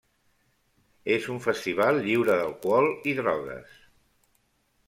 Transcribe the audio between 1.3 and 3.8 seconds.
un festival lliure d'alcohol i drogues.